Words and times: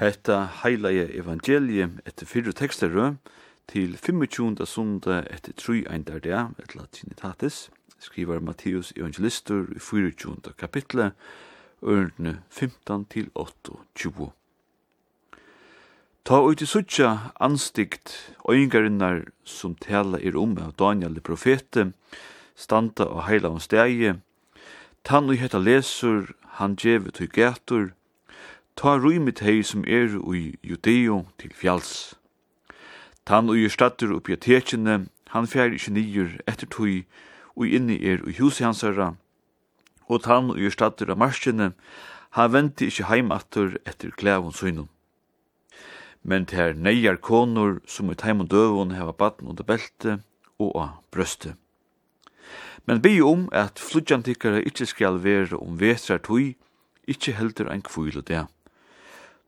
Hetta 0.00 0.46
heilige 0.62 1.10
evangeliet 1.12 1.98
etter 2.08 2.24
fyrre 2.24 2.54
teksterø 2.56 3.10
til 3.68 3.98
25. 4.00 4.64
sundag 4.64 5.26
etter 5.28 5.52
tru 5.52 5.82
eindar 5.92 6.22
dea, 6.24 6.46
et 6.56 6.72
latinitatis, 6.72 7.68
skriver 8.00 8.40
Matteus 8.40 8.94
evangelistur 8.96 9.68
i 9.76 9.78
24. 9.78 10.54
kapitlet, 10.56 11.12
ørne 11.84 12.40
15 12.48 13.04
til 13.12 13.28
8, 13.34 13.76
20. 13.94 14.30
Ta 16.24 16.40
ut 16.48 16.64
i 16.64 16.70
suttja 16.72 17.12
anstikt 17.36 18.16
øyngarinnar 18.48 19.26
som 19.44 19.76
tala 19.76 20.16
er 20.16 20.40
om 20.40 20.56
av 20.64 20.72
Daniel 20.80 21.20
i 21.20 21.20
profete, 21.20 21.90
standa 22.56 23.04
og 23.04 23.26
heila 23.28 23.52
om 23.52 23.60
stegi, 23.60 24.14
tann 25.04 25.28
og 25.28 25.36
heta 25.44 25.60
lesur, 25.60 26.32
han 26.56 26.80
djevet 26.80 27.20
og 27.20 27.36
gætur, 27.36 27.90
ta 28.76 28.96
rymit 28.96 29.40
hei 29.40 29.62
som 29.62 29.84
er 29.86 30.16
ui 30.18 30.56
judeo 30.62 31.26
til 31.38 31.52
fjals. 31.54 32.14
Tan 33.26 33.50
ui 33.50 33.64
er 33.64 33.72
statter 33.72 34.12
oppi 34.14 34.36
tekjene, 34.36 35.06
han 35.30 35.46
fjær 35.46 35.74
ikkje 35.76 35.92
nyer 35.94 36.30
etter 36.50 36.66
tui, 36.66 37.04
ui 37.56 37.74
inni 37.76 37.98
er 38.02 38.24
ui 38.26 38.34
husi 38.38 38.64
hansara, 38.64 39.14
og 40.08 40.24
tan 40.24 40.50
ui 40.50 40.64
er 40.66 40.74
statter 40.74 41.12
av 41.12 41.20
marskene, 41.20 41.72
han 42.36 42.52
venti 42.52 42.88
ikkje 42.90 43.08
heimatter 43.10 43.76
etter 43.84 44.10
klævun 44.16 44.54
søynum. 44.54 44.88
Men 46.22 46.46
ter 46.46 46.74
neiar 46.74 47.16
konur 47.16 47.80
som 47.88 48.10
i 48.10 48.14
teim 48.14 48.42
og 48.44 48.50
døvun 48.52 48.94
heva 48.96 49.12
baden 49.12 49.48
under 49.48 49.64
belte 49.64 50.20
og 50.58 50.76
av 50.76 50.96
brøste. 51.10 51.54
Men 52.86 53.00
bi 53.02 53.20
om 53.20 53.48
at 53.52 53.80
fludjantikkara 53.80 54.62
ikkje 54.66 54.86
skal 54.92 55.20
være 55.24 55.56
om 55.56 55.78
vetrar 55.80 56.20
tui, 56.24 56.56
ikkje 57.06 57.36
heldur 57.38 57.70
ein 57.70 57.84
kvile 57.84 58.22
det. 58.22 58.46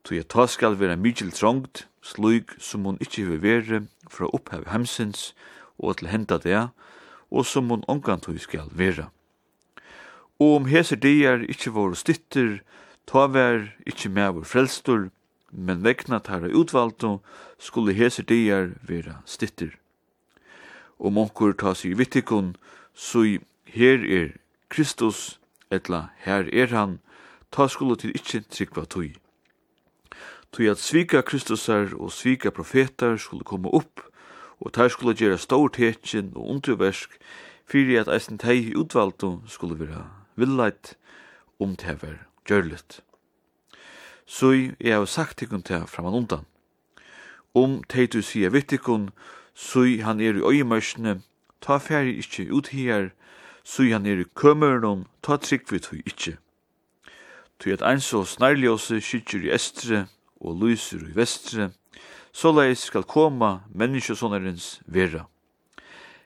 Tog 0.02 0.16
jeg 0.16 0.28
ta 0.28 0.46
skal 0.50 0.78
være 0.80 0.98
mykjel 0.98 1.30
trångt, 1.30 1.86
slug 2.02 2.50
som 2.58 2.84
hun 2.84 2.98
ikkje 2.98 3.26
vil 3.28 3.42
være 3.42 3.82
fra 4.10 4.26
opphav 4.34 4.66
hemsins 4.72 5.30
og 5.78 6.00
til 6.00 6.10
henda 6.10 6.38
det, 6.42 6.68
og 7.30 7.46
som 7.46 7.70
hun 7.70 7.84
omgantog 7.88 8.40
skal 8.40 8.66
være. 8.74 9.06
Og 10.42 10.56
om 10.56 10.66
hese 10.66 10.98
dier 10.98 11.44
ikkje 11.46 11.74
våre 11.76 11.94
stytter, 11.94 12.58
ta 13.06 13.28
vær 13.30 13.68
ikkje 13.86 14.10
med 14.10 14.34
vår 14.34 14.48
frelstor, 14.48 15.08
men 15.52 15.84
vekna 15.86 16.18
tæra 16.18 16.50
utvalgto 16.50 17.20
skulle 17.58 17.94
hese 17.94 18.26
dier 18.26 18.72
vera 18.82 19.20
stytter. 19.26 19.70
Om 20.98 21.18
onkur 21.18 21.54
ta 21.54 21.74
sig 21.74 21.94
vittikon, 21.98 22.56
så 22.94 23.38
her 23.70 24.02
er 24.02 24.34
Kristus, 24.68 25.38
etla 25.70 26.08
her 26.26 26.50
er 26.52 26.74
han, 26.74 26.98
ta 27.52 27.68
skulle 27.68 27.96
til 27.96 28.16
ikkje 28.18 28.42
trikva 28.50 28.84
tøy 28.84 29.21
tog 30.52 30.66
at 30.66 30.78
svika 30.78 31.22
Kristusar 31.22 31.94
og 31.96 32.12
svika 32.12 32.50
profetar 32.50 33.16
skulle 33.16 33.44
komme 33.44 33.68
opp, 33.72 34.00
og 34.60 34.74
der 34.74 34.88
skulle 34.88 35.16
gjere 35.16 35.38
stor 35.38 35.68
tekin 35.68 36.32
og 36.36 36.50
underversk, 36.50 37.16
fyrir 37.66 38.00
at 38.00 38.10
eisen 38.12 38.38
tei 38.38 38.74
utvalgte 38.76 39.38
skulle 39.48 39.78
være 39.80 40.04
villeit 40.36 40.94
om 41.60 41.76
tever 41.76 42.20
gjørlet. 42.48 43.00
Så 44.26 44.52
jeg 44.80 44.94
har 44.94 45.04
sagt 45.04 45.38
tikkun 45.38 45.62
til 45.62 45.86
framan 45.86 46.14
undan. 46.14 46.46
Om 47.54 47.82
tei 47.88 48.06
du 48.06 48.22
sier 48.22 48.52
vittikun, 48.52 49.10
så 49.54 49.84
han 50.04 50.20
er 50.20 50.36
i 50.36 50.44
øyemørsne, 50.44 51.20
ta 51.60 51.78
færi 51.78 52.16
ikkje 52.20 52.52
ut 52.52 52.68
her, 52.68 53.10
så 53.64 53.82
han 53.82 54.06
er 54.06 54.20
i 54.20 54.30
kømørnum, 54.34 55.06
ta 55.22 55.36
trygg 55.36 55.72
vi 55.72 55.78
tog 55.78 56.00
ikkje. 56.06 56.36
Tui 57.58 57.72
at 57.72 57.82
ein 57.82 58.00
og 58.12 58.26
snarljose 58.26 59.00
skytjer 59.00 59.44
i 59.46 59.52
estre, 59.54 60.06
og 60.42 60.58
lyser 60.62 61.04
i 61.06 61.14
vestre, 61.16 61.70
så 62.32 62.50
leis 62.52 62.86
skal 62.88 63.06
koma 63.06 63.60
menneskesånarens 63.74 64.80
vera. 64.86 65.26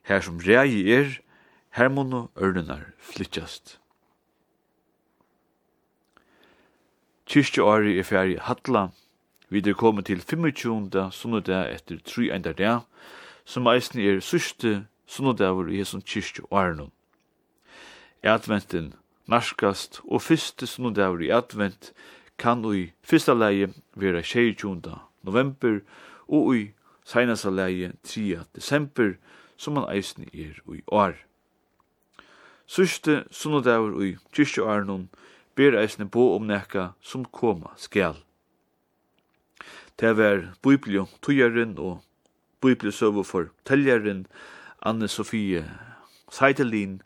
Her 0.07 0.23
som 0.25 0.39
rei 0.41 0.87
er, 0.91 1.19
her 1.77 1.91
må 1.93 2.07
no 2.07 2.29
ørnenar 2.41 2.95
flyttjast. 2.99 3.77
Kyrkjeåret 7.27 7.99
er 7.99 8.07
ferdig 8.07 8.39
Hatla, 8.47 8.89
vi 9.51 9.63
er 9.63 9.75
kommet 9.79 10.07
til 10.07 10.23
25. 10.23 11.11
sunnodag 11.13 11.75
etter 11.75 11.99
3 11.99 12.31
enda 12.35 12.53
dag, 12.53 12.87
som 13.45 13.67
eisen 13.67 14.01
er 14.01 14.23
syste 14.23 14.87
sunnodag 15.07 15.69
i 15.71 15.83
hesson 15.83 16.03
kyrkjeåren. 16.03 16.89
Adventen 18.23 18.95
narskast, 19.27 20.01
og 20.05 20.23
fyrste 20.23 20.67
sunnodag 20.67 21.23
i 21.23 21.31
advent 21.35 21.93
kan 22.39 22.65
ui 22.65 22.93
fyrsta 23.03 23.35
leie 23.35 23.69
vera 23.97 24.23
22. 24.23 24.99
november 25.23 25.81
og 26.29 26.51
ui 26.53 26.63
seinasta 27.05 27.51
leie 27.51 27.93
3. 28.03 28.45
desember 28.55 29.17
som 29.57 29.75
man 29.75 29.89
eisne 29.91 30.27
er 30.33 30.61
ui 30.67 30.83
år. 30.93 31.17
Sørste 32.67 33.25
sunnodagur 33.31 33.97
kyrkje 34.35 34.67
arnon 34.67 35.09
ber 35.57 35.79
eisne 35.81 36.05
bo 36.05 36.35
om 36.37 36.47
nekka 36.47 36.93
som 37.01 37.25
koma 37.25 37.73
skal. 37.77 38.19
Det 39.97 40.13
var 40.19 40.53
biblion 40.63 41.09
tujaren 41.23 41.79
og 41.79 42.03
bibliosøver 42.61 43.25
for 43.25 43.49
teljaren 43.65 44.27
Anne-Sofie 44.85 45.65
Seidelin 46.31 47.01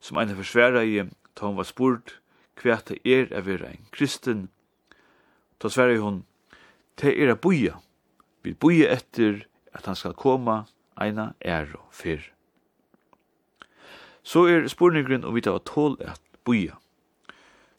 som 0.00 0.18
eina 0.20 0.36
forsværa 0.36 0.82
i 0.84 0.98
ta 1.34 1.46
hon 1.46 1.56
var 1.56 1.68
spurt 1.70 2.18
hva 2.60 2.76
er 3.04 3.32
å 3.32 3.40
være 3.46 3.70
en 3.70 3.86
kristen 3.94 4.48
Da 5.64 5.70
sverre 5.72 5.96
hun, 5.96 6.26
det 7.00 7.14
er 7.16 7.30
a 7.32 7.34
boia. 7.40 7.78
Vi 8.44 8.52
boia 8.52 8.90
etter 8.92 9.46
at 9.72 9.86
han 9.88 9.96
skal 9.96 10.12
koma 10.12 10.66
eina 11.00 11.30
er 11.40 11.70
og 11.78 11.86
fyr. 11.88 12.20
Så 14.20 14.42
er 14.44 14.66
spurningren 14.68 15.24
om 15.24 15.32
vi 15.32 15.40
tar 15.40 15.62
tål 15.64 15.96
at 16.04 16.20
boia. 16.44 16.76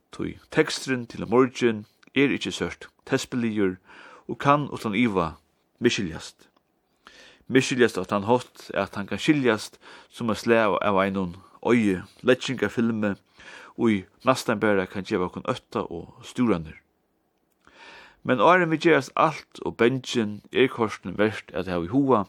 Tøy 0.09 0.39
tekstren 0.49 1.03
til 1.05 1.27
morgen 1.29 1.83
er 2.17 2.33
ikkje 2.33 2.55
sørt 2.57 2.87
tespeligur 3.05 3.75
og 4.25 4.39
kan 4.41 4.65
utan 4.73 4.97
iva 4.97 5.35
miskiljast. 5.77 6.47
Miskiljast 7.45 7.99
at 8.01 8.09
han 8.09 8.25
hatt 8.25 8.71
at 8.73 8.97
han 8.97 9.05
kan 9.05 9.21
skiljast 9.21 9.77
som 10.09 10.33
a 10.33 10.35
slev 10.35 10.79
av 10.81 10.97
einon 11.03 11.35
øye, 11.61 12.01
letsinga 12.25 12.71
filme, 12.73 13.13
og 13.77 13.91
i 13.91 14.01
nastan 14.25 14.57
bæra 14.59 14.87
kan 14.89 15.05
djeva 15.05 15.29
kun 15.29 15.45
ötta 15.45 15.85
og 15.85 16.25
sturanir. 16.25 16.81
Men 18.25 18.41
åren 18.41 18.71
vi 18.73 18.79
gjerast 18.81 19.11
alt 19.21 19.59
og 19.61 19.75
bensjen 19.77 20.39
er 20.49 20.65
korsen 20.73 21.13
verst 21.19 21.51
at 21.53 21.67
hava 21.69 21.85
i 21.85 21.91
hoa, 21.91 22.23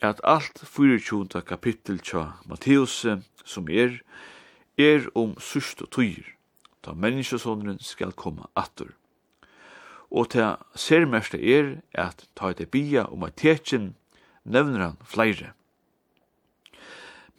at 0.00 0.20
alt 0.24 0.62
24. 0.64 1.42
kapittel 1.44 1.98
tja 2.00 2.38
Matteus 2.48 3.02
som 3.44 3.68
er, 3.68 3.98
er 4.80 5.04
om 5.14 5.34
sust 5.36 5.82
og 5.84 5.90
tøyr, 5.92 6.24
ta 6.80 6.94
menneskesåndren 6.96 7.76
skal 7.84 8.14
komme 8.16 8.48
atur. 8.56 8.94
Og 10.08 10.30
ta 10.32 10.54
sermeste 10.72 11.36
er 11.36 11.82
at 11.92 12.24
ta 12.32 12.54
et 12.54 12.64
bia 12.72 13.04
om 13.04 13.26
at 13.28 13.36
tekin 13.36 13.92
nevner 14.44 14.86
han 14.86 14.96
flere. 15.04 15.52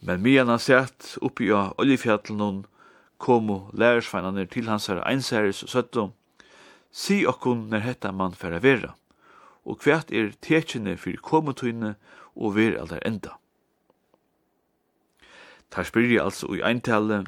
Men 0.06 0.22
mian 0.22 0.52
han 0.54 0.62
sett 0.62 1.16
oppi 1.18 1.50
av 1.50 1.74
oljefjallen 1.82 2.62
komo 3.18 3.58
lærersveinane 3.74 4.46
til 4.54 4.70
hans 4.70 4.86
her 4.86 5.02
einseres 5.02 5.64
og 5.66 5.72
søttom, 5.74 6.14
Si 6.96 7.26
okkun 7.28 7.66
når 7.68 7.82
hetta 7.84 8.10
man 8.12 8.32
færa 8.32 8.62
vera, 8.64 8.94
og 9.68 9.82
kvært 9.82 10.12
er 10.16 10.30
tekjene 10.40 10.94
fyrir 10.96 11.20
komutøyne 11.20 11.90
og 12.32 12.54
ver 12.56 12.78
aldar 12.80 13.02
enda. 13.04 13.34
Tar 15.68 15.84
spyrir 15.84 16.22
altså 16.22 16.48
ui 16.48 16.62
eintale, 16.64 17.26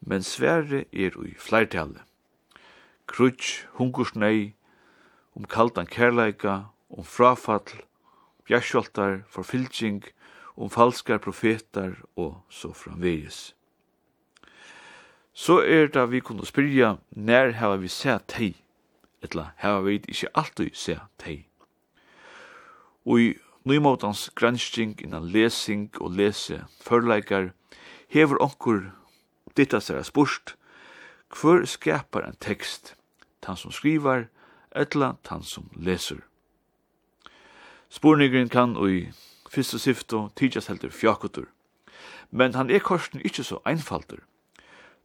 men 0.00 0.26
svære 0.26 0.82
er 0.90 1.14
ui 1.20 1.30
flertale. 1.38 2.02
Krutsch, 3.06 3.68
hungursnei, 3.78 4.56
om 5.36 5.46
kaldan 5.46 5.86
kærleika, 5.86 6.72
om 6.90 7.06
frafall, 7.06 7.84
bjærsjoltar, 8.48 9.22
forfylging, 9.28 10.02
om 10.56 10.70
falskar 10.70 11.22
profetar 11.22 12.00
og 12.16 12.42
så 12.50 12.72
framvegis. 12.74 13.54
Så 15.32 15.60
er 15.62 15.86
det 15.86 16.10
vi 16.10 16.20
kunne 16.20 16.46
spyrja, 16.46 16.96
nær 17.10 17.54
hava 17.60 17.78
vi 17.78 17.88
sett 17.88 18.38
hei 18.40 18.54
etla 19.24 19.52
hava 19.62 19.82
vit 19.88 20.08
ikkje 20.10 20.32
alltid 20.34 20.76
se 20.76 20.98
tei. 21.18 21.46
Og 23.04 23.20
i 23.20 23.28
nymotans 23.64 24.28
gransking 24.36 25.00
inna 25.04 25.20
lesing 25.20 25.88
og 26.00 26.16
lese 26.18 26.64
førleikar 26.84 27.52
hever 28.12 28.40
onkur 28.44 28.90
ditta 29.56 29.80
seg 29.80 30.04
spurst 30.04 30.54
hver 31.34 31.64
skapar 31.66 32.26
en 32.28 32.36
tekst, 32.40 32.94
tan 33.42 33.56
som 33.56 33.72
skrivar 33.72 34.28
etla 34.74 35.16
tan 35.22 35.42
som 35.42 35.70
leser. 35.74 36.20
Spurningren 37.90 38.48
kan 38.48 38.76
ui 38.76 39.10
fyrst 39.50 39.74
og 39.74 39.82
syfto 39.82 40.20
tidsas 40.38 40.68
heldur 40.70 40.90
fjakotur, 40.94 41.48
men 42.30 42.54
han 42.54 42.70
er 42.70 42.82
korsen 42.82 43.22
ikkje 43.24 43.44
så 43.50 43.60
einfaldur. 43.66 44.22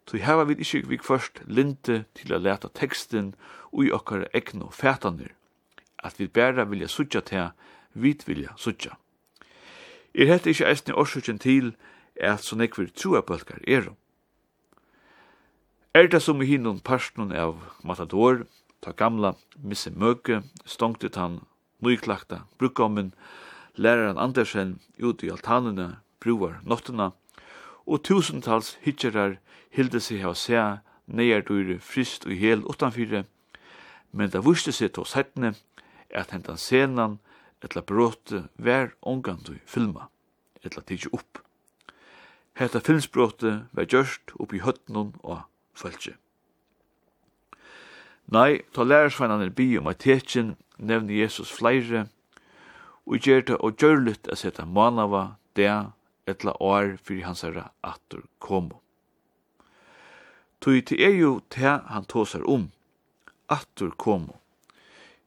Tui 0.09 0.23
hava 0.25 0.47
vi 0.49 0.55
ikkje 0.57 0.87
vi 0.89 0.97
først 0.97 1.43
linte 1.45 1.99
til 2.17 2.33
å 2.33 2.39
leta 2.41 2.71
teksten 2.73 3.35
ui 3.69 3.91
okkar 3.93 4.23
egnu 4.33 4.71
fætanir, 4.73 5.35
at 6.01 6.17
vi 6.17 6.25
bæra 6.25 6.65
vilja 6.65 6.87
sutja 6.89 7.21
til 7.21 7.51
vit 7.93 8.25
vilja 8.25 8.55
sutja. 8.57 8.95
Er 10.17 10.31
hette 10.31 10.49
ikkje 10.49 10.65
eisne 10.65 10.95
årsutjen 10.97 11.37
til 11.37 11.75
at 12.17 12.41
så 12.41 12.57
nekvir 12.57 12.89
truabølgar 12.89 13.61
er. 13.67 13.91
Er 15.93 16.09
det 16.09 16.23
som 16.25 16.41
i 16.41 16.49
hinnon 16.49 16.81
parstnon 16.81 17.29
av 17.29 17.61
Matador, 17.85 18.47
ta 18.81 18.91
gamla, 18.97 19.35
misse 19.61 19.93
møke, 19.93 20.41
stongtet 20.65 21.21
han, 21.21 21.43
nyklakta, 21.85 22.47
brukkommen, 22.57 23.13
læreren 23.77 24.17
Andersen, 24.17 24.79
ut 24.97 25.21
i 25.21 25.29
altanene, 25.29 25.99
bruvar, 26.19 26.63
nottena, 26.65 27.11
og 27.89 28.03
tusentals 28.05 28.75
hitjerar 28.85 29.39
hilde 29.73 30.01
seg 30.03 30.21
hava 30.21 30.37
seg 30.37 30.85
neiertøyre 31.09 31.79
frist 31.81 32.27
og 32.29 32.37
hel 32.37 32.61
utanfyre, 32.69 33.25
men 34.13 34.29
det 34.29 34.43
vurste 34.45 34.73
seg 34.75 34.93
til 34.93 35.09
settene 35.09 35.55
at 36.13 36.31
hentan 36.33 36.57
senan 36.57 37.17
etla 37.65 37.81
bråte 37.81 38.45
vær 38.57 38.93
ongandu 39.01 39.57
filma, 39.65 40.07
etla 40.63 40.85
tidsi 40.85 41.09
opp. 41.13 41.41
Hetta 42.59 42.81
filmsbråte 42.83 43.51
var 43.71 43.87
gjørst 43.87 44.33
opp 44.35 44.53
i 44.53 44.63
høttnun 44.63 45.13
og 45.23 45.45
fölkje. 45.77 46.15
Nei, 48.29 48.61
ta 48.75 48.83
lærersveinan 48.83 49.41
er 49.41 49.53
bi 49.55 49.71
om 49.79 49.87
at 49.89 50.03
tetsin 50.03 50.53
nevni 50.77 51.21
Jesus 51.21 51.51
flere, 51.51 52.07
og 53.09 53.25
gjør 53.25 53.45
det 53.47 53.57
og 53.57 53.79
gjør 53.79 54.03
lytt 54.05 54.27
at 54.29 54.41
seta 54.43 54.67
manava, 54.67 55.39
dea, 55.57 55.95
etla 56.29 56.53
år 56.61 56.97
fyrir 57.03 57.25
hans 57.25 57.41
herra 57.45 57.69
atur 57.83 58.23
komo. 58.39 58.81
Tui 60.61 60.81
til 60.81 61.01
er 61.01 61.15
jo 61.15 61.39
te 61.49 61.77
han 61.87 62.05
tåsar 62.05 62.43
om, 62.43 62.69
atur 63.49 63.91
komo. 63.97 64.35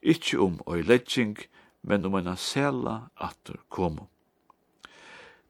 Ikki 0.03 0.37
om 0.37 0.61
oi 0.67 0.83
legging, 0.83 1.39
men 1.83 2.05
om 2.05 2.17
eina 2.19 2.37
sela 2.37 3.09
atur 3.17 3.61
komo. 3.69 4.09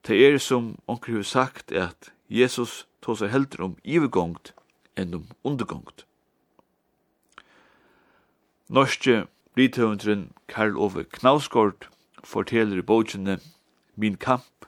Te 0.02 0.16
er 0.19 0.38
som 0.38 0.76
onker 0.88 1.16
hef 1.16 1.26
sagt 1.26 1.72
at 1.72 2.12
Jesus 2.28 2.87
tåsar 3.02 3.31
heldur 3.31 3.69
om 3.69 3.76
ivegongt 3.84 4.54
enn 4.96 5.14
om 5.14 5.26
undergongt. 5.44 6.06
Norske 8.69 9.26
rithøvendren 9.58 10.31
Karl 10.49 10.78
Ove 10.78 11.04
Knausgård 11.04 11.88
forteller 12.25 12.78
i 12.78 12.87
bogene 12.87 13.38
Min 13.94 14.16
kamp 14.16 14.66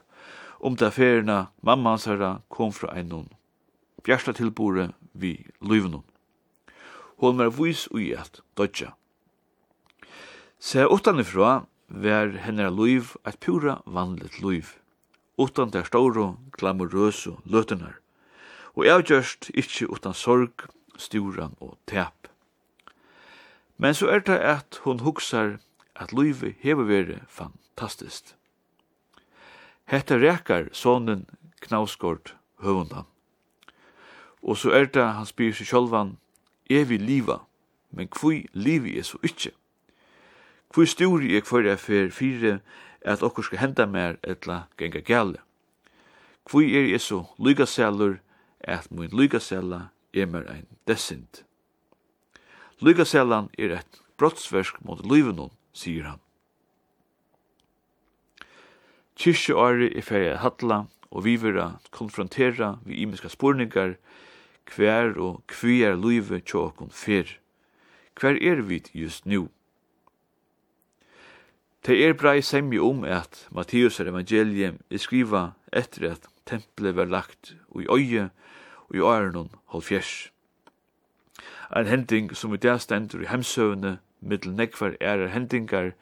om 0.64 0.76
det 0.76 0.90
ferina 0.96 1.46
mamma 1.60 1.90
hans 1.90 2.06
herra 2.08 2.40
kom 2.48 2.72
fra 2.72 2.88
einon. 2.96 3.28
Bjersta 4.04 4.32
tilbore 4.32 4.94
vi 5.12 5.36
løyvenon. 5.60 6.04
Hon 7.20 7.36
var 7.36 7.50
vis 7.52 7.84
ui 7.92 8.14
at 8.16 8.40
dodja. 8.56 8.94
Se 10.58 10.86
utanifra 10.88 11.66
var 11.88 12.32
hennar 12.46 12.72
luiv 12.72 13.12
at 13.24 13.40
pura 13.40 13.82
vanligt 13.84 14.40
luiv. 14.40 14.78
Utan 15.36 15.70
der 15.70 15.84
stauro 15.84 16.38
glamorøse 16.56 17.36
løtenar. 17.44 17.98
Og 18.72 18.88
avgjørst 18.88 19.50
ikkje 19.52 19.90
utan 19.92 20.16
sorg, 20.16 20.64
sturan 20.96 21.58
og 21.60 21.76
tep. 21.86 22.30
Men 23.76 23.94
så 23.94 24.08
er 24.08 24.24
det 24.24 24.38
at 24.40 24.80
hon 24.86 25.04
hugsar 25.04 25.58
at 25.94 26.12
luivet 26.12 26.56
hever 26.64 26.88
vere 26.88 27.20
fantastiskt. 27.28 28.36
Hetta 29.86 30.16
rekar 30.16 30.68
sonen 30.72 31.26
knausgård 31.60 32.34
høvundan. 32.64 33.04
Og 34.42 34.56
så 34.56 34.72
er 34.76 34.88
det 34.92 35.04
han 35.04 35.28
spyr 35.28 35.52
seg 35.56 35.68
sjølvan, 35.68 36.16
er 36.70 36.84
vi 36.88 36.98
liva, 36.98 37.42
men 37.92 38.08
kvui 38.08 38.46
livi 38.52 38.96
er 38.98 39.04
så 39.04 39.20
ikkje. 39.22 39.52
Kvui 40.72 40.88
sturi 40.88 41.36
er 41.36 41.44
kvore 41.44 41.76
er 41.76 41.80
fyrir 41.80 42.10
fyrir 42.10 42.60
at 43.04 43.22
okkur 43.22 43.44
skal 43.46 43.60
henda 43.60 43.86
mer 43.86 44.16
etla 44.24 44.64
genga 44.80 45.04
gale. 45.04 45.40
Kvui 46.48 46.72
er 46.76 46.88
jeg 46.90 47.00
så 47.00 47.22
lygaselur 47.38 48.18
at 48.60 48.90
mun 48.90 49.12
lygasella 49.12 49.88
er 50.14 50.26
mer 50.26 50.48
ein 50.50 50.66
desint. 50.88 51.44
Lygasellan 52.80 53.48
er 53.58 53.78
et 53.78 54.00
brottsversk 54.18 54.80
mot 54.84 55.04
lyvenon, 55.06 55.52
sier 55.72 56.08
han. 56.08 56.23
Kyrkjeåret 59.18 59.96
er 59.96 60.02
ferdig 60.02 60.32
at 60.32 60.42
hatla, 60.42 60.84
og 61.10 61.24
vi 61.24 61.36
vil 61.36 61.60
konfrontera 61.90 62.78
vi 62.84 62.94
imiska 63.02 63.28
spurningar, 63.28 63.94
hver 64.76 65.18
og 65.18 65.42
hver 65.60 65.94
luive 65.94 66.40
tjå 66.40 66.66
okon 66.66 66.90
fyr. 66.90 67.38
Hver 68.20 68.38
er 68.42 68.62
vi 68.62 68.82
just 68.94 69.26
nu? 69.26 69.48
Det 71.86 71.98
er 72.06 72.14
brei 72.16 72.40
semje 72.40 72.80
om 72.80 73.04
at 73.04 73.48
Matteus 73.52 74.00
er 74.00 74.08
evangeliet 74.08 74.78
er 74.90 74.98
skriva 74.98 75.50
etter 75.72 76.06
at 76.14 76.28
tempelet 76.48 76.96
var 76.96 77.10
lagt 77.12 77.52
i 77.76 77.84
øye 77.84 78.30
og 78.88 78.96
i 78.96 79.00
årenon 79.00 79.50
fjers. 79.82 80.30
En 81.76 81.86
hending 81.86 82.36
som 82.36 82.54
i 82.54 82.56
dag 82.56 82.80
stendur 82.80 83.20
i 83.20 83.28
hemsøvne 83.28 83.98
middel 84.20 84.54
nekvar 84.56 84.96
er 85.00 85.26
hendingar, 85.28 85.92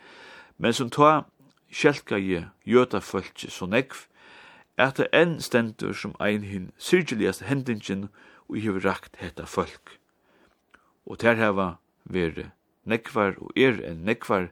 men 0.59 0.73
som 0.73 0.91
ta 0.91 1.25
skjelka 1.73 2.19
je 2.19 2.45
jöta 2.65 3.01
fölkje 3.01 3.51
så 3.51 3.67
nekv, 3.67 4.07
at 4.77 4.97
det 4.97 5.09
enn 5.13 5.41
stendur 5.41 5.93
som 5.97 6.15
ein 6.21 6.45
hin 6.49 6.71
syrgeligast 6.79 7.45
hendingen 7.49 8.09
og 8.49 8.59
hefur 8.61 8.85
rakt 8.85 9.17
hetta 9.21 9.45
folk. 9.47 9.99
Og 11.07 11.19
ter 11.19 11.37
heva 11.41 11.77
vere 12.05 12.53
nekvar 12.85 13.37
og 13.39 13.53
er 13.57 13.81
enn 13.85 14.05
nekvar 14.05 14.51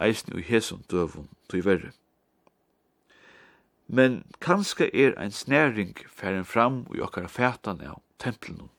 eisni 0.00 0.36
og 0.36 0.46
hesum 0.46 0.82
døvun 0.90 1.28
tui 1.48 1.62
verre. 1.64 1.92
Men 3.86 4.24
kanska 4.40 4.90
er 4.92 5.14
ein 5.18 5.30
snæring 5.30 5.94
færen 6.10 6.44
fram 6.44 6.86
og 6.90 6.98
okkara 7.06 7.28
fætan 7.30 7.80
av 7.80 8.02
templenum. 8.18 8.70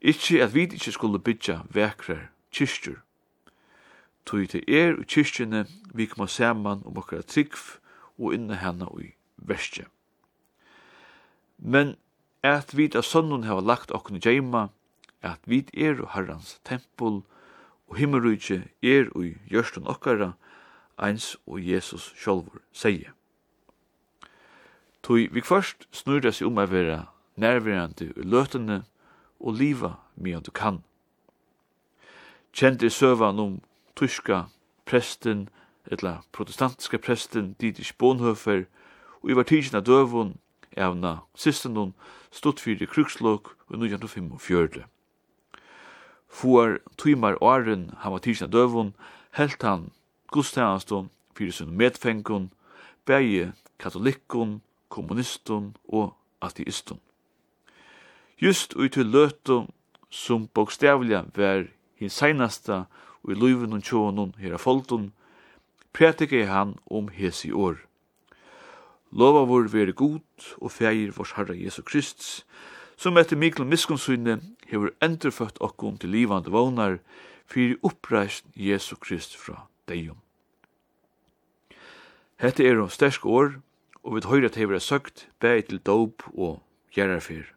Ikki 0.00 0.40
at 0.40 0.54
vi 0.54 0.68
ikkje 0.68 0.92
skulle 0.92 1.18
bytja 1.18 1.62
vekrar 1.74 2.30
kyrkjur 2.52 3.02
tog 4.28 4.48
til 4.52 4.64
er 4.68 4.98
og 4.98 5.06
kyrkjene 5.08 5.64
vi 5.96 6.06
kommer 6.06 6.28
saman 6.28 6.82
om 6.84 6.98
okkara 7.00 7.24
trygg 7.24 7.56
og 8.18 8.34
inna 8.36 8.58
henne 8.60 8.88
i 9.00 9.12
verste. 9.36 9.86
Men 11.58 11.96
at 12.44 12.76
vi 12.76 12.90
av 12.94 13.02
sønnen 13.02 13.46
har 13.48 13.64
lagt 13.64 13.90
okken 13.90 14.18
i 14.18 14.22
djeima, 14.22 14.68
at 15.22 15.40
vi 15.46 15.64
er 15.74 15.98
og 16.02 16.12
herrans 16.14 16.58
tempel, 16.64 17.22
og 17.88 17.96
himmelrydje 17.96 18.68
er 18.84 19.08
og 19.16 19.32
gjørsten 19.48 19.88
okkara, 19.88 20.34
eins 20.98 21.36
og 21.46 21.62
Jesus 21.62 22.12
sjolvor 22.18 22.60
sier. 22.72 23.14
Tog 25.02 25.32
vi 25.32 25.40
først 25.40 25.86
snurra 25.94 26.32
seg 26.34 26.50
om 26.50 26.58
å 26.60 26.66
være 26.68 27.06
nærværende 27.38 28.10
i 28.10 28.26
løtene 28.26 28.82
og 29.38 29.56
liva 29.56 29.94
medan 30.16 30.44
du 30.44 30.50
kan. 30.50 30.82
Kjent 32.52 32.82
i 32.82 32.90
søvan 32.90 33.38
om 33.38 33.58
tyska 33.98 34.46
presten, 34.86 35.48
etla 35.90 36.22
protestantiska 36.32 36.98
presten 36.98 37.54
Dietrich 37.60 37.94
Bonhoeffer, 37.98 38.64
og 39.22 39.30
i 39.30 39.34
var 39.34 39.48
tidsin 39.48 39.78
av 39.78 39.86
døvun, 39.88 40.36
evna 40.76 41.18
sistenun, 41.34 41.94
stått 42.30 42.62
fyrir 42.62 42.86
krukslok 42.86 43.54
og 43.68 43.80
1945. 43.80 44.84
Fuar 46.28 46.78
tuimar 46.96 47.38
åren 47.42 47.88
han 48.04 48.14
var 48.14 48.22
tidsin 48.22 48.46
av 48.46 48.54
døvun, 48.54 48.94
helt 49.38 49.62
han 49.62 49.90
gudstjenestun 50.32 51.10
fyrir 51.34 51.52
sin 51.52 51.74
medfengun, 51.76 52.50
bægi 53.06 53.50
katolikkun, 53.78 54.60
kommunistun 54.88 55.74
og 55.88 56.14
ateistun. 56.42 57.00
Just 58.38 58.76
ui 58.76 58.88
til 58.88 59.10
løtu 59.10 59.66
som 60.10 60.46
bokstavlega 60.54 61.24
var 61.34 61.66
hins 61.98 62.14
seinasta 62.20 62.84
og 63.24 63.32
i 63.32 63.38
luven 63.38 63.76
og 63.76 63.84
tjånen 63.84 64.34
her 64.38 64.54
av 64.56 64.62
folten, 64.64 65.12
prætike 65.92 66.46
han 66.46 66.76
om 66.86 67.08
hesi 67.14 67.50
år. 67.52 67.80
Lova 69.10 69.46
vår 69.48 69.70
vere 69.72 69.92
god 69.96 70.52
og 70.60 70.72
feir 70.72 71.14
vårs 71.16 71.32
Herre 71.38 71.56
Jesu 71.56 71.82
Krist, 71.82 72.44
som 72.96 73.16
etter 73.16 73.38
mikkel 73.40 73.64
miskunnsyne 73.64 74.40
hever 74.68 74.92
endurfødt 75.02 75.60
okkom 75.64 75.96
til 75.98 76.12
livande 76.12 76.52
vånar, 76.52 76.98
fyrir 77.48 77.78
oppreist 77.82 78.44
Jesu 78.54 78.96
Krist 79.00 79.36
fra 79.36 79.64
deion. 79.88 80.20
Hette 82.38 82.66
er 82.68 82.78
om 82.78 82.90
stersk 82.92 83.24
år, 83.26 83.56
og 84.04 84.14
vi 84.14 84.26
høyre 84.28 84.52
at 84.52 84.58
hever 84.60 84.76
er 84.76 84.84
søkt 84.84 85.26
bæg 85.40 85.68
til 85.68 85.80
dåp 85.80 86.22
og 86.34 86.60
gjerrarfer. 86.94 87.48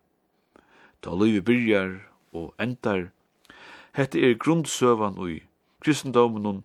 Ta 1.04 1.14
livet 1.16 1.46
byrjar 1.46 2.00
og 2.34 2.54
endar. 2.60 3.12
Hette 3.94 4.22
er 4.24 4.40
grundsøvan 4.40 5.20
og 5.20 5.32
i 5.36 5.40
kristendomen 5.82 6.64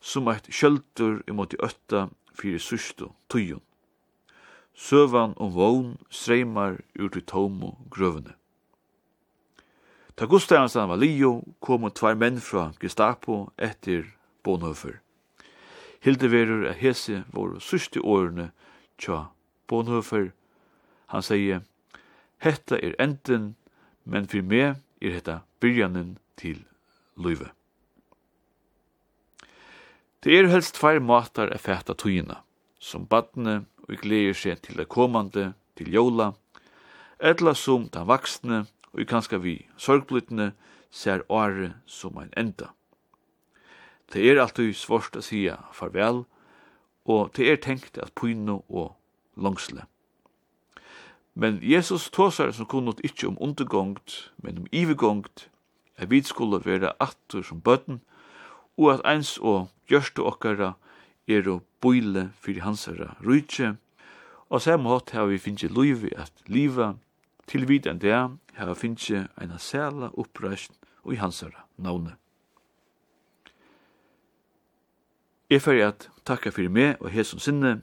som 0.00 0.28
eit 0.28 0.48
kjöldur 0.50 1.22
imot 1.28 1.54
i 1.54 1.60
ötta 1.62 2.08
fyrir 2.34 2.58
sustu 2.58 3.10
tujun. 3.28 3.62
Søvan 4.74 5.34
om 5.36 5.52
vogn 5.52 5.96
streymar 6.10 6.80
ut 6.94 7.16
i 7.16 7.20
tomu 7.20 7.74
grøvene. 7.90 8.34
Ta 10.16 10.26
Gustavsson 10.26 10.88
var 10.88 10.96
lio, 10.96 11.42
kom 11.60 11.88
tvær 11.90 12.16
menn 12.16 12.40
fra 12.40 12.72
Gestapo 12.80 13.52
etter 13.58 14.04
Bonhoeffer. 14.44 15.00
Hilde 16.02 16.28
verur 16.32 16.66
at 16.68 16.80
hese 16.82 17.22
våre 17.32 17.60
sørste 17.60 18.00
årene 18.00 18.50
tja 18.98 19.28
Bonhoeffer. 19.68 20.32
Han 21.14 21.22
sier, 21.22 21.62
hetta 22.42 22.76
er 22.76 22.96
enden, 23.00 23.54
men 24.04 24.26
for 24.28 24.42
meg 24.42 24.82
er 25.00 25.16
hetta 25.16 25.40
byrjanen 25.60 26.16
til 26.36 26.64
løyve. 27.16 27.52
Det 30.22 30.36
er 30.38 30.46
helst 30.46 30.76
tvær 30.78 31.00
måtar 31.02 31.50
at 31.50 31.64
fæta 31.64 31.96
tøyina, 31.98 32.36
som 32.78 33.08
badne 33.10 33.64
og 33.88 33.96
gleder 34.04 34.36
seg 34.38 34.60
til 34.62 34.76
det 34.78 34.86
komande, 34.86 35.48
til 35.74 35.88
jola, 35.90 36.28
etla 37.18 37.56
som 37.58 37.88
den 37.90 38.06
vaksne 38.06 38.60
og 38.92 39.08
kanska 39.10 39.40
vi 39.42 39.56
sorgblitne 39.74 40.52
ser 40.94 41.24
åre 41.26 41.72
som 41.90 42.20
ein 42.22 42.30
enda. 42.38 42.70
Det 44.14 44.22
er 44.22 44.38
alltid 44.38 44.76
svårt 44.78 45.18
å 45.18 45.24
sia 45.26 45.56
farvel, 45.74 46.22
og 47.02 47.34
det 47.34 47.50
er 47.50 47.58
tenkt 47.58 47.98
at 47.98 48.14
pyno 48.14 48.60
og 48.68 48.94
langsle. 49.34 49.88
Men 51.34 51.58
Jesus 51.66 52.06
tåsar 52.14 52.54
som 52.54 52.70
kunnot 52.70 53.02
ikkje 53.02 53.32
om 53.32 53.42
undergångt, 53.42 54.30
men 54.38 54.62
om 54.62 54.70
ivegångt, 54.70 55.48
er 55.98 56.06
vi 56.06 56.22
skulle 56.22 56.62
være 56.62 56.94
atter 57.00 57.42
som 57.42 57.58
bøtten, 57.58 58.04
og 58.78 58.92
at 58.94 59.04
eins 59.08 59.36
og 59.38 59.70
gjørste 59.90 60.24
okkara 60.24 60.74
er 61.28 61.48
å 61.48 61.60
bøyle 61.82 62.30
fyrir 62.40 62.64
hansara 62.66 63.12
rujtje, 63.24 63.76
og 64.52 64.62
samme 64.62 64.90
hatt 64.92 65.14
har 65.16 65.28
vi 65.30 65.40
finnje 65.40 65.70
luivi 65.72 66.12
at 66.16 66.32
liva, 66.46 66.94
til 67.46 67.66
vidan 67.68 68.00
det 68.00 68.12
har 68.14 68.68
vi 68.68 68.74
finnje 68.78 69.26
eina 69.40 69.58
sæla 69.58 70.12
oppreist 70.18 70.74
og 71.04 71.14
i 71.14 71.20
hansara 71.20 71.64
navne. 71.76 72.16
Jeg 75.50 75.60
fyrir 75.60 75.90
at 75.90 76.08
takka 76.24 76.52
fyrir 76.52 76.72
meg 76.72 77.00
og 77.00 77.12
hesum 77.12 77.40
sinne, 77.42 77.82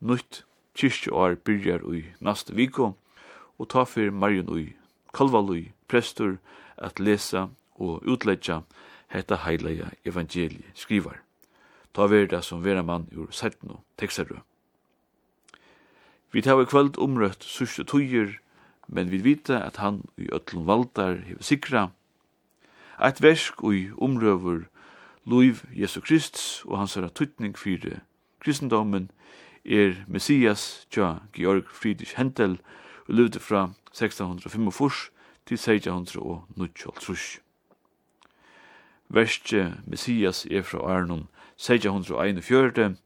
nytt 0.00 0.42
kyrkjeår 0.76 1.38
byrjar 1.44 1.86
ui 1.88 2.02
nasta 2.20 2.52
viko, 2.52 2.92
og 3.58 3.70
ta 3.72 3.86
fyrir 3.88 4.12
Marion 4.12 4.50
ui, 4.52 4.74
Kalvalui, 5.14 5.72
prestur, 5.88 6.36
at 6.76 7.00
lesa 7.00 7.48
og 7.80 8.04
utleggja 8.06 8.60
hetta 9.08 9.36
heilaja 9.44 9.90
evangelie 10.04 10.72
skrivar. 10.74 11.20
Ta 11.94 12.06
verda 12.06 12.42
som 12.42 12.64
vera 12.64 12.82
mann 12.82 13.08
ur 13.12 13.30
sættno, 13.30 13.82
tekstarru. 13.98 14.40
Vi 16.32 16.42
tar 16.42 16.60
i 16.60 16.68
kvöld 16.68 16.98
omrøtt 16.98 17.44
sørste 17.44 17.84
tøyer, 17.84 18.38
men 18.88 19.10
vi 19.10 19.18
vita 19.24 19.62
at 19.64 19.76
han 19.76 20.02
i 20.16 20.28
ötlun 20.32 20.66
valdar 20.66 21.24
hever 21.24 21.42
sikra. 21.42 21.88
Eit 23.00 23.22
versk 23.22 23.62
ui 23.64 23.88
omrøver 23.96 24.68
luiv 25.24 25.64
Jesu 25.72 26.00
Krist 26.00 26.62
og 26.64 26.78
hans 26.78 26.96
er 26.96 27.08
tøytning 27.08 27.56
fyrir 27.58 28.00
kristendommen 28.40 29.10
er 29.64 30.04
Messias 30.08 30.86
tja 30.90 31.18
Georg 31.32 31.68
Friedrich 31.68 32.16
Hentel 32.16 32.58
og 33.08 33.14
levde 33.14 33.40
fra 33.40 33.70
1645 33.92 35.10
til 35.46 35.54
1690 35.54 37.47
verste 39.08 39.82
Messias 39.86 40.46
er 40.50 40.62
fra 40.62 40.78
Arnon, 40.84 41.28
1641, 41.56 42.96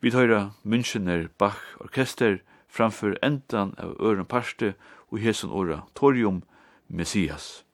vi 0.00 0.10
tøyra 0.10 0.52
Münchener 0.64 1.28
Bach 1.38 1.58
Orkester 1.80 2.38
framfor 2.68 3.16
endan 3.22 3.74
av 3.78 3.96
øren 4.00 4.28
parste 4.28 4.74
og 5.10 5.18
hesun 5.18 5.50
åra 5.50 5.82
Torium 5.98 6.42
Messias. 6.88 7.64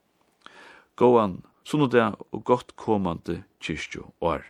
Gåan, 0.96 1.42
sunnodag 1.64 2.16
og 2.32 2.44
godt 2.44 2.76
komande 2.76 3.42
kyrstjo 3.60 4.12
år. 4.20 4.44